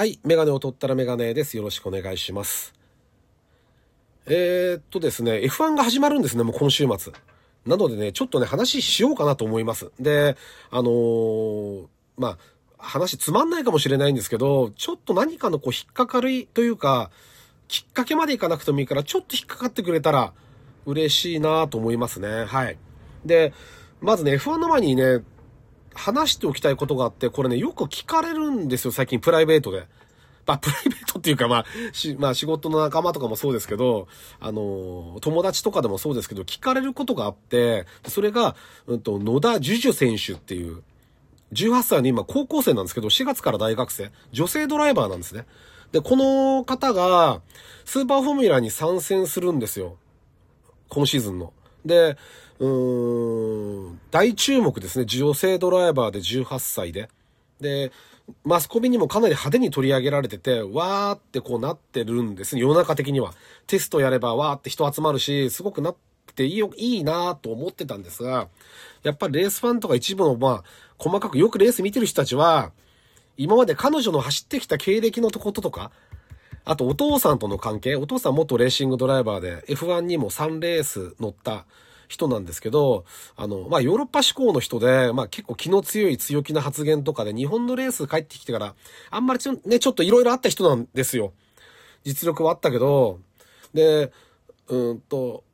[0.00, 0.18] はい。
[0.24, 1.58] メガネを取ったらメガネです。
[1.58, 2.72] よろしくお願いします。
[4.24, 7.12] えー、っとですね、F1 が始まるんですね、もう今週末。
[7.66, 9.90] なのでね、ちょっとね、話しようかなと思います。
[10.00, 10.38] で、
[10.70, 11.86] あのー
[12.16, 12.38] まあ、
[12.78, 17.10] 話つまんないかもしれないんですけど、ちょっと何かのこう引っかかりというか、
[17.68, 20.32] きっかけまでいかなくてもいいから、ちょっと引っかかってくれたら
[20.86, 22.46] 嬉しいなと思いますね。
[22.46, 22.78] はい。
[23.26, 23.52] で、
[24.00, 25.22] まずね、F1 の前にね、
[25.94, 29.86] 話しておきたいことがあって、これね、よく聞かれるんですよ、最近プライベートで。
[30.46, 34.08] まあ、プライベートっていうか、まあ、し、まあ、仕事の仲間とかもそうですけど、
[34.40, 38.56] あの、友達とかでもそうですけど、聞かれることがあって、それが、
[38.86, 40.82] うんと、野田樹樹選手っていう、
[41.52, 45.46] 18歳の今高校生なんですけど、4月から大学生、女性ドライバーなんですね。
[45.92, 47.42] で、この方が、
[47.84, 49.96] スーパーフォーミュラに参戦するんですよ。
[50.88, 51.52] 今シーズンの。
[51.84, 52.16] で、
[52.60, 55.06] うーん、大注目ですね。
[55.06, 57.08] 女性ドライバーで18歳で。
[57.58, 57.90] で、
[58.44, 62.60] マスコミにもかなり派手に取り上げられてて、わーってこうなってるんですね。
[62.60, 63.32] 世の中的には。
[63.66, 65.96] テストやればわーって人集まるし、すごくなっ
[66.36, 68.48] ていいよ、いいなと思ってたんですが、
[69.02, 70.64] やっぱりレースファンとか一部の、まあ、
[70.98, 72.72] 細かくよくレース見てる人たちは、
[73.38, 75.90] 今まで彼女の走ってきた経歴のこととか、
[76.66, 81.64] あとお父さんとの関係、お父さん元レーシングドライバーで F1 にも3レース乗った
[82.10, 83.04] 人なんですけど、
[83.36, 88.74] あの、まあ、ヨーロッパ志向の人で、まあ、結構気の強い強気な発言とかで日本のレース帰ってきてから、
[89.10, 91.32] あんまりちょね、ちょっといろいろあった人なんですよ。
[92.02, 93.20] 実力はあったけど、
[93.72, 94.10] で、
[94.66, 95.44] うんと、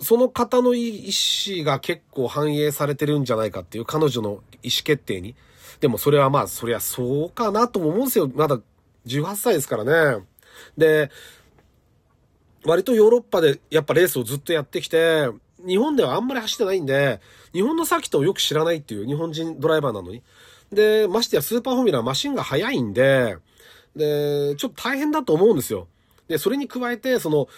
[0.00, 1.10] その方の意
[1.46, 4.42] 思が結構反映されてるんじゃないかっていう彼女の意思
[4.84, 5.34] 決定に。
[5.80, 8.30] でもそれはまあ、そりゃそうかなとも思うんですよ。
[8.34, 8.58] まだ
[9.06, 9.84] 18歳ですから
[10.16, 10.24] ね。
[10.78, 11.10] で、
[12.64, 15.28] 割とヨーロッパでやっぱレースをずっとやってきて、
[15.66, 17.20] 日本ではあんまり走ってないんで、
[17.52, 20.22] 日本のサーキットをよく知らないっていう日本人ドライバーなのに。
[20.72, 23.36] で、ましてやスーパーフォーミュラーマシンが速いんで、
[23.94, 25.86] で、ちょっと大変だと思うんですよ。
[26.28, 27.48] で、それに加えて、その、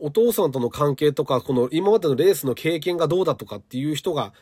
[0.00, 4.32] お父さんとの関係とか、この今までのレースの経験がどうだとかっていう人が、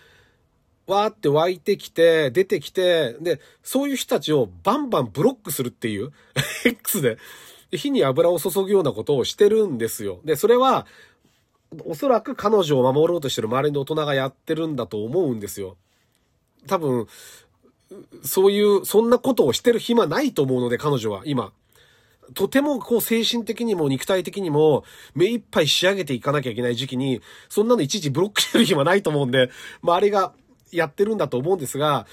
[0.87, 6.13] わーって湧いてきて、出てきて、で、そういう人たちをバンバンブロックするっていう、
[6.65, 7.19] X で、
[7.77, 10.21] で火に油を注ぐようなことをしてるんですよ。
[10.25, 10.87] で、それは、
[11.85, 15.77] おそらく彼女を守ろうとしてる周りの大人がやってるんだと思うんですよ。
[16.67, 17.07] 多分、
[18.25, 21.53] そういう、そんなことをしてる暇ないと思うので、彼女は、今。
[22.35, 24.83] とてもこう精神的にも肉体的にも
[25.15, 29.51] 目いっぱい仕上げていかなきゃいけない時期に、そんなのいちいちブロックしてる暇ないと思うんで、
[29.83, 30.33] 周りが
[30.73, 32.07] やってるんだと思うんですが、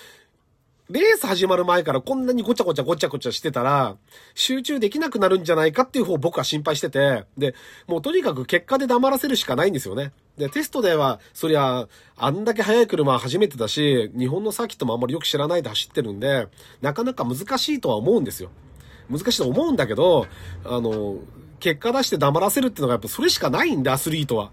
[0.90, 3.96] レース始まる前からこんなにごちゃごちゃごちゃごちゃしてたら、
[4.36, 7.56] 集中できなくなるんじゃないかっていう方を僕は心配してて、で、
[7.88, 10.12] もうとにかく結果で黙らせるしかないんですよね。
[10.38, 16.50] で、テストでは、そりゃ、あんだけ速い車は初めてだし、日本のサーキットもあんまりよく知らないで走ってるんで、
[16.82, 18.50] なかなか難しいとは思うんですよ。
[19.10, 20.28] 難しいと思うんだけど、
[20.66, 21.20] あの、
[21.62, 24.52] 結果出して黙らせるっていうのがやっぱそれしかないんで、アスリートは。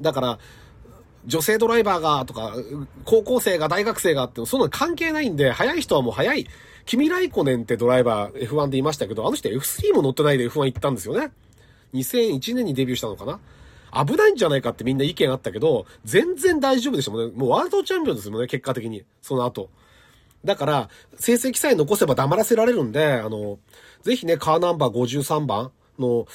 [0.00, 0.38] だから、
[1.26, 2.54] 女性ドライバーがとか、
[3.04, 6.46] 高校生が大学生がって、そんなの関係ないんで、速い人はもう速い。
[6.84, 11.30] 君ライコネンってドライバー F1 で言いましたけど、あの人 F3 も乗ってないで F1 行ったんですよね。
[11.94, 13.38] 2001年にデビューしたのかな
[14.04, 17.32] 危ないんじゃないかってみんな意見あったけど、全然大丈夫でしたもんね。
[17.36, 19.04] もうワールドチャンピオンですもんね、結果的に。
[19.20, 19.70] その後。
[20.44, 23.58] だから、成績さえ残せば黙らせられるんで、あの、
[24.02, 26.26] ぜひね、カーナンバー53番の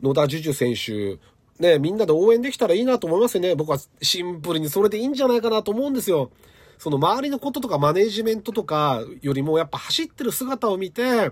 [0.00, 1.18] 野田樹樹選手、
[1.60, 3.54] ね、みんなで応援できたらいいなと思いますよね。
[3.54, 6.30] 僕はシンプルにそれでいいんじゃないかなと思うんですよ。
[6.78, 11.30] その周りのこととかマネジメントとかよりもやっぱ走ってる姿を見て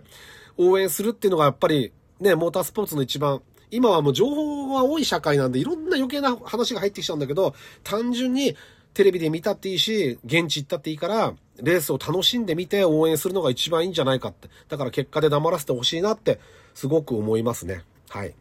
[0.58, 3.40] 応援するっていうのがやっぱりね、モータースポーツの一番
[3.70, 8.54] 今はもう情報が多い社会なんでいろんな余計な話が入ってきちゃうんだけど、単純に
[8.92, 14.48] テレビで見たっていいし、現地行ったっていいから、レースを楽しんでみて応援するのが一番いいんじゃないかって。
[14.68, 16.40] だから結果で黙らせてほしいなって、
[16.74, 17.84] すごく思いますね。
[18.08, 18.34] はい。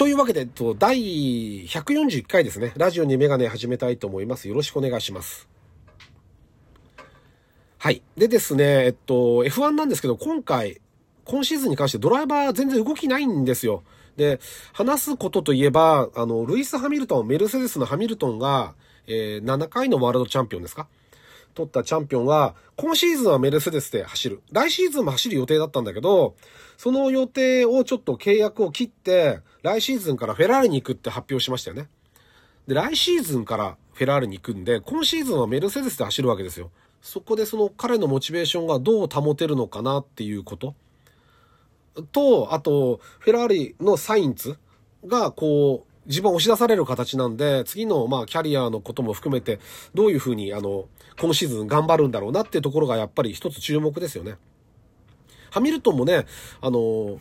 [0.00, 2.72] というわけで、と、第141回ですね。
[2.78, 4.48] ラジオにメガネ始めたいと思います。
[4.48, 5.46] よろしくお願いします。
[7.76, 8.00] はい。
[8.16, 10.80] でですね、えっと、F1 なんですけど、今回、
[11.26, 13.82] 今シーズンに関してドライバー全然動きないんですよ。
[14.16, 14.40] で、
[14.72, 18.72] 話すことといえば、あの、ルイス・ハミルトン、メルセデスのハミルトンが、
[19.06, 20.88] えー、7回のワールドチャンピオンですか
[21.54, 24.42] 取ったチャンピオンは、今シーズンはメルセデスで走る。
[24.52, 26.34] 来シーズンも走る予定だったんだけど、
[26.76, 31.88] その予定をちょっと契約を切って、来シーズンからフェラーリに行くって発表しましたよね。
[32.66, 36.70] で、来シーズンからフェラーリに行くんで、今シーズンはメルセデスで走るわけですよ。
[37.02, 40.74] そこでその彼のモチベーションがどう保てるのかなっていうこと。
[42.12, 44.56] と、あと、フェラーリのサインツ
[45.04, 49.60] が、こう、自分を押し出される形なんで、次の、まあ、キャリアのことも含めて、
[49.94, 50.86] どういうふうに、あの、
[51.18, 54.36] 今シーズン頑張るんだろうなっていうところが、やっぱり一つ注目ですよね。
[55.50, 56.26] ハミルトンもね、
[56.60, 57.20] あの、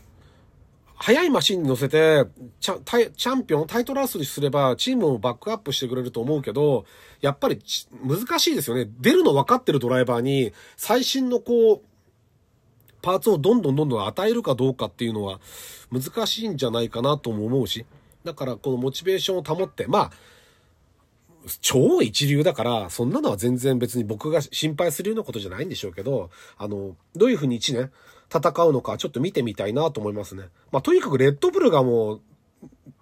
[0.95, 2.25] 速いマシンに乗せて
[2.59, 6.85] チャ、チャンピオン、タイトルアスにすれば、チームをバックアップしてくれると思うけど、
[7.21, 7.61] やっぱり
[8.03, 8.89] 難しいですよね。
[8.99, 11.81] 出るの分かってるドライバーに、最新のこう、
[13.01, 15.39] パーツをどんどんどんどん与えるかどうかっていうのは
[15.89, 17.85] 難しいんじゃないかなとも思うし。
[18.23, 20.11] だからこのモチベーションを保って、まあ、
[21.61, 27.91] 超一流だから、そんなのは全然別に僕が心配するようなことじゃないんでしょうけど、あの、どういうふうに1年
[28.31, 30.45] 戦うのかちょっと見てみたいなと思いますね。
[30.71, 32.21] まあ、とにかくレッドブルがもう、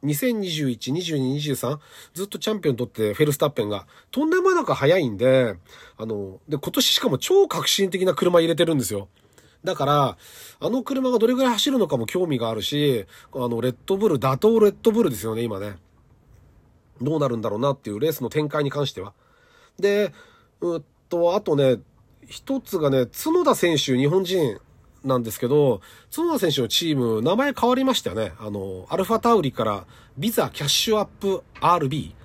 [0.03, 1.79] 2021、22、23
[2.13, 5.55] ずっとチャンピオン取ってフェルスタッペンがとんでもなく早いんで、
[5.97, 9.09] あの、で、今年しかも超革新的な車入れてるんですよ。
[9.63, 10.17] だから、
[10.59, 15.77] あの車がどれぐらい走るのかも興味があるし、あの、レッドブル、打倒レッドブルですよね、今ね。
[17.01, 19.13] どうなるんだろうなっていうレースの展開に関しては。
[19.79, 20.13] で、
[20.61, 21.79] うっと、あとね、
[22.27, 24.59] 一つがね、角田選手、日本人
[25.03, 25.81] なんですけど、
[26.13, 28.33] 角田選手のチーム、名前変わりましたよね。
[28.39, 29.85] あの、アルファタウリから
[30.17, 32.16] ビザキャッシュアップ RB。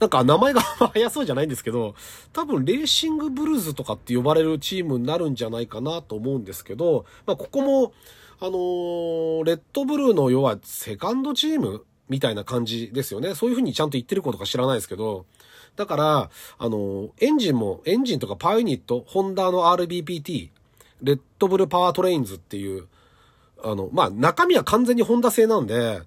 [0.00, 1.94] なんか名前が早そうじゃないんですけど、
[2.32, 7.92] 多分レーシングブルーズとかって呼ばれるチームになるんじゃないかなと思うんですけど、まあここも、
[8.40, 13.34] あのー、レッドブルーの要はセカンドチームみたいな感じですよね。
[13.34, 15.26] そういうふうにちゃんと言ってることか知らないですけど、
[15.76, 20.50] だから、あの、エンジンも、エンジンとかパワーユニット、ホンダの RBPT、
[21.02, 22.86] レッドブルパワートレインズっていう、
[23.62, 26.02] あの、まあ、中身は完全にホンダ製なんで、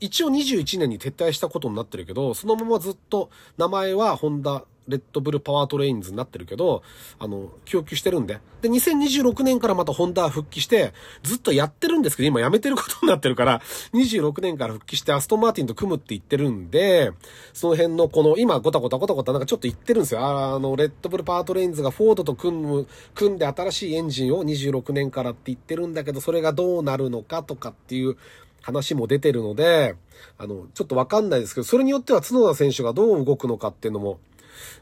[0.00, 6.82] 一応21年に撤退したことになってるけど、そのままずっと名前はホンダレッドブルパワートレインズになってるけど、
[7.18, 8.40] あの、供給してるんで。
[8.60, 10.92] で、2026年からまたホンダ復帰して、
[11.22, 13.62] ずっとやってるんですけど、今やめてることになってるから、
[13.94, 17.12] 26年から復帰してアストンマーティンと組むって言ってるんで、
[17.52, 20.20] その辺のこの、今ごたごたごたごたなんかちょっと言ってるんですよ。
[20.24, 28.16] あの、レッドブルパワートレインズがフォードと組む、組んで新しいエンジンを26年からって言ってるんだけど、それがどうなるのかとかっていう
[28.64, 29.94] 話も出てるので、
[30.38, 34.20] あの、ちょっとわかんないですけど、それによっては角田選手がどう動くのかっていうのも、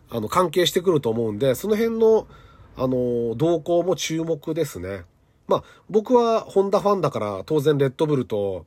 [0.08, 2.29] あの、関係してくると思うんで、その辺の、
[2.76, 5.02] あの、動向も注目ですね。
[5.49, 8.67] まあ、僕はホンダファンだから当然レッドブルと、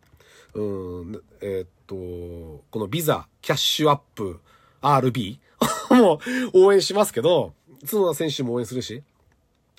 [0.53, 1.95] うん、えー、っと、
[2.69, 4.41] このビザ、キャッシュアップ、
[4.81, 5.39] RB
[5.95, 6.19] も
[6.53, 7.53] 応援しますけど、
[7.89, 9.01] 角田選手も応援するし、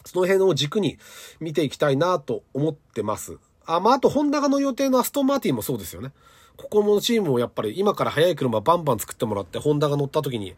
[0.07, 0.99] その辺を軸に
[1.41, 3.39] 見ていきたいなと思ってます。
[3.67, 6.13] あ、まあ、あと、ホンダがの予定のアストンマーティンもそうですよね。
[6.57, 10.55] ここもチームをやっぱり今から速い車バンバン作ってもらって、ホンダが乗った時に、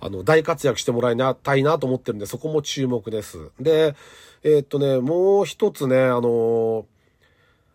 [0.00, 3.50] あの、大活躍してもらいたいなと思ってるんで、そこも注目です。
[3.60, 3.94] で、
[4.42, 6.86] えー、っとね、もう一つね、あの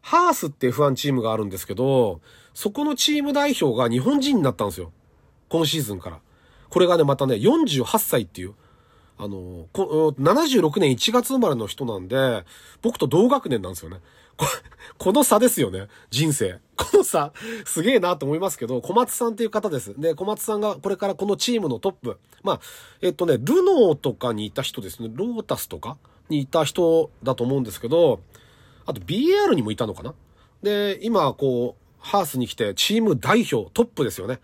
[0.01, 2.21] ハースって F1 チームがあるんですけど、
[2.53, 4.91] そこのチーム代表が日本人になったんですよ。
[5.49, 6.19] 今シーズンから。
[6.69, 8.53] これがね、またね、48歳っていう、
[9.17, 12.43] あのこ、76年1月生まれの人なんで、
[12.81, 13.99] 僕と同学年なんですよね。
[14.97, 15.87] この差ですよね。
[16.09, 16.59] 人生。
[16.75, 17.31] この差、
[17.65, 19.93] すげえなと思いますけど、小松さんっていう方です。
[19.99, 22.17] で、小松さんがこれからこのチームのトップ。
[22.43, 22.59] まあ、
[23.01, 25.09] えっとね、ルノーとかにいた人ですね。
[25.13, 25.97] ロータスとか
[26.29, 28.21] にいた人だと思うんですけど、
[28.85, 30.13] あと BAR にもいたのかな
[30.63, 34.39] で、今、こう、ハースに来てチーム代表、トップですよね。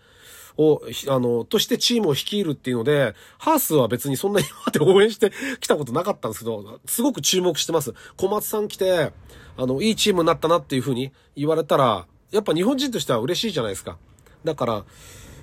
[0.58, 7.94] を、あの、としてチームを率いるっていうので、ハースは別にそんなに今まで応援して きたことなかったんですけど、すごく注目してます。
[8.16, 9.12] 小松さん来て、
[9.56, 13.96] あの、いいチームになったなっていうふうに言われたら、やっぱ日本人としては嬉しいじゃないですか。
[14.44, 14.84] だから、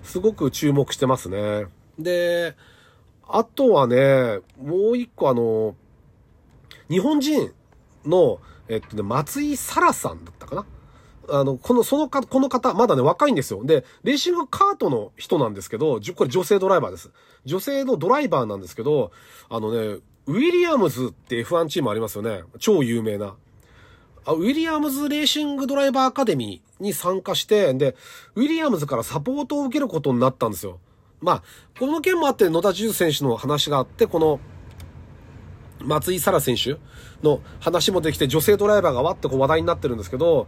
[0.04, 1.66] すごく注目してますね。
[1.98, 2.56] で、
[3.28, 5.76] あとはね、もう一個あの、
[6.90, 7.54] 日本人
[8.06, 10.66] の、えっとね、松井沙羅さんだったかな
[11.30, 13.64] あの、この、そのか、この方、まだね、若いんですよ。
[13.64, 17.12] で、レーシングカートの人なんですけど、これ女性ドライバーです。
[17.46, 19.12] 女性のドライバーなんですけど、
[19.50, 22.44] あのね、ウィリアムズって F1 チームありますよね。
[22.60, 23.36] 超有名な。
[24.28, 27.96] あウィリアムズレーシングドライバーアカデミーに参加して、で、
[28.34, 30.80] ウィリアムズからサポートを受けることになったんですよ。
[31.22, 31.44] まあ、
[31.80, 34.40] この件もあって野田重選手の話があって、この、
[35.86, 36.78] 松井沙羅選手
[37.24, 40.48] の話もできて、女性ドライバーがわってこう話題になってるんですけど、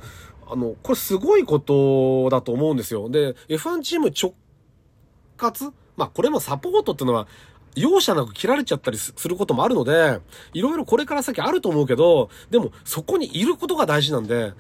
[0.50, 3.10] あの、これすごいことだと思うんですよ。
[3.10, 4.34] で、F1 チーム直
[5.38, 7.27] 轄まあ、これもサポートっていうのは、
[7.75, 10.20] 容赦なく切られちゃったりすることもあるので、
[10.53, 14.53] いろいろこれから先あると思うけど、でも、そこにいることが大事なんで、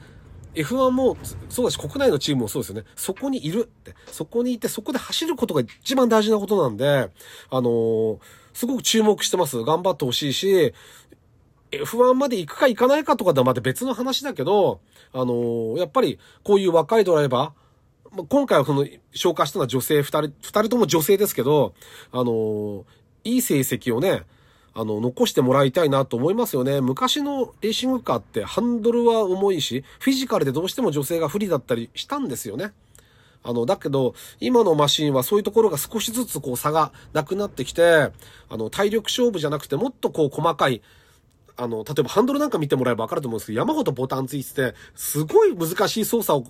[0.55, 1.17] F1 も
[1.49, 2.83] そうだし、国内のチームもそうですよね。
[2.95, 3.95] そこにいるって。
[4.07, 7.11] そこにいて、そこで走ることが一番大事なことなんで、
[7.49, 8.19] あのー、
[8.57, 9.63] すごく注目してます。
[9.63, 10.73] 頑張ってほしいし、
[11.69, 14.79] F1 まで行くか行かないかとかではまた別の話だけど、
[15.13, 18.83] あのー、やっぱりこういう若いドライバー、今回はこの
[19.13, 21.75] 紹介したのは女性二人、二人とも女性ですけど、
[22.11, 22.83] あのー、
[23.25, 24.23] いい成績をね、
[24.73, 26.81] あの、残してもらいたいなと思いますよね。
[26.81, 32.73] 昔のレーシングカーってハンドルは重いし、フィジカルでどうしても女性が不利だったりしたんですよね。
[33.47, 38.11] あの、だけど、今のマシンはそういうところが少しずつこう差がなくなってきて、
[38.49, 40.81] あの、体力勝負じゃなくてもっとこう細かい、
[41.55, 46.43] あの、例えばハンドルなんか見てもらえばわかると思うんですけど、山ほどボタンついてて、すごい難しい操作を、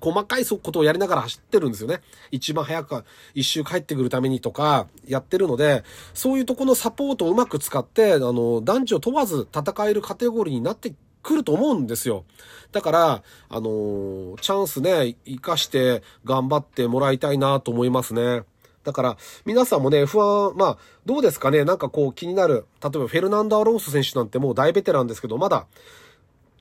[0.00, 2.02] 細かいことをやりながら走ってるんですよね。
[2.30, 3.04] 一番早く
[3.34, 10.92] 一周帰ってくるためにとか、やってるので、そういうとこのサポートをうまく使って、あの、男女問わず戦えるカテゴリーになって
[11.22, 12.24] 来ると思うんですよ。
[12.72, 18.44] だから、あのー、チャンスね、活かして頑張ってもらいたいなと思いますね。
[18.84, 21.64] だから、皆さんもね、F1、まあ、どうですかね？
[21.64, 22.66] なんかこう気になる。
[22.82, 25.66] 例えばフェルナンド・アローソ選手なんてもう大ベテランですけど、まだ、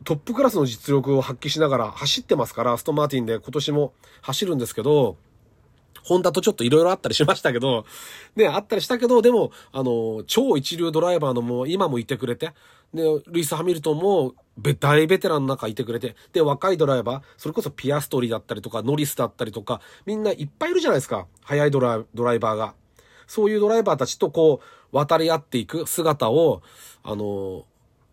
[0.03, 5.15] トップクラスの実力を発揮しながら走ってますから、ストマーティンで今年も走るんですけど、
[6.03, 7.85] ホンダとちょっと色々あったりしましたけど、
[8.35, 12.51] ね、あったりしたけど、でも、あの、超一流ドライバーのもう今もいてくれて、
[12.93, 14.33] で、ルイス・ハミルトンも、
[14.79, 21.25] 大ベテランの中いてくれて、で、若いドライバー、それこそピアストリーだったりとか、ノリスだったりとか、みんないっぱいいるじゃないですか。
[21.43, 22.73] 速いドラドライバーが。
[23.27, 26.61] そういうドライバーたちとこう、渡り合っていく姿を、
[27.03, 27.65] あの、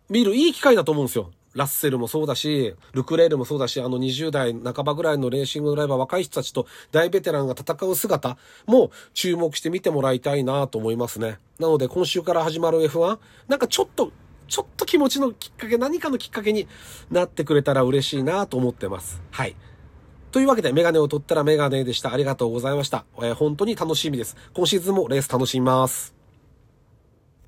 [0.09, 1.31] 見るいい機会だと思うんですよ。
[1.53, 11.39] ラッセルもそうだし、ルクレールもそうだし、あの20代半ばぐらいのレーシングドライバー若い人たちと大ベテランが戦う姿も注目して見てもらいたいなと思いますね。
[11.59, 14.11] なので今週から始まる F1、なんかちょっと、
[14.47, 16.67] ちょっと気持ちのきっかけ、何かのきっかけに
[17.11, 19.21] なってくれたら嬉しいなと思ってます。
[19.31, 19.55] はい。
[20.31, 22.13] というわけで、メガネを取ったらメガネでした。
[22.13, 23.05] ありがとうございました。
[23.17, 24.37] えー、本当に楽しみです。
[24.53, 26.18] 今シーズンもレース楽しみます。